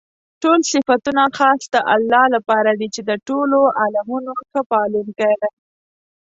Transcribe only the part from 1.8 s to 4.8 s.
الله لپاره دي چې د ټولو عالَمونو ښه